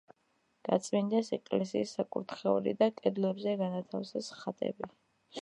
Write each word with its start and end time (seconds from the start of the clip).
გაწმინდეს 0.69 1.29
ეკლესიის 1.37 1.93
საკურთხეველი 1.99 2.75
და 2.81 2.89
კედლებზე 3.03 3.55
განათავსეს 3.61 4.33
ხატები. 4.41 4.93